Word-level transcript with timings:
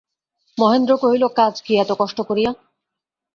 মহেন্দ্র 0.57 0.93
কহিল, 0.97 1.23
কাজ 1.35 1.53
কী 1.61 1.73
এত 1.75 1.91
কষ্ট 1.91 2.17
করিয়া। 2.21 2.51